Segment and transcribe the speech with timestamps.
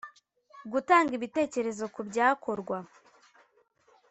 [0.71, 2.77] gutanga ibitekerezo ku byakorwa